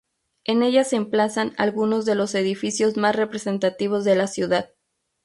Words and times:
En 0.45 0.63
ella 0.63 0.83
se 0.83 0.95
emplazan 0.95 1.53
algunos 1.59 2.05
de 2.05 2.15
los 2.15 2.33
edificios 2.33 2.97
más 2.97 3.15
representativos 3.15 4.03
de 4.03 4.15
la 4.15 4.25
ciudad. 4.25 4.71